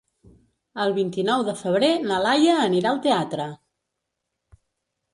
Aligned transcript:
El 0.85 0.95
vint-i-nou 0.95 1.43
de 1.51 1.55
febrer 1.61 1.91
na 2.07 2.19
Laia 2.29 2.57
anirà 2.65 2.97
al 2.97 3.01
teatre. 3.07 3.49